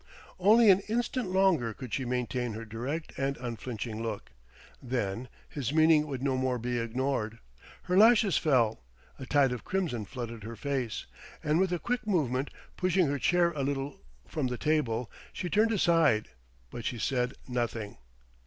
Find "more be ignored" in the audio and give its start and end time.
6.37-7.37